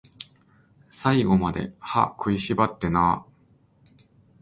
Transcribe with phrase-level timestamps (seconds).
[0.89, 4.11] 最後まで、歯食いしばってなー